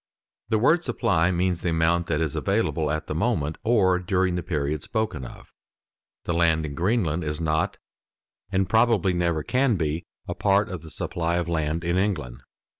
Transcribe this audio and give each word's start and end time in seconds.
The 0.49 0.57
word 0.57 0.83
supply 0.83 1.29
means 1.29 1.61
the 1.61 1.69
amount 1.69 2.07
that 2.07 2.21
is 2.21 2.35
available 2.35 2.89
at 2.89 3.05
the 3.05 3.13
moment 3.13 3.59
or 3.63 3.99
during 3.99 4.33
the 4.33 4.41
period 4.41 4.81
spoken 4.81 5.23
of. 5.23 5.53
The 6.23 6.33
land 6.33 6.65
in 6.65 6.73
Greenland 6.73 7.23
is 7.23 7.39
not, 7.39 7.77
and 8.51 8.67
probably 8.67 9.13
never 9.13 9.43
can 9.43 9.75
be, 9.75 10.07
a 10.27 10.33
part 10.33 10.69
of 10.69 10.81
the 10.81 10.89
supply 10.89 11.35
of 11.35 11.47
land 11.47 11.83
in 11.83 11.97
England. 11.99 12.41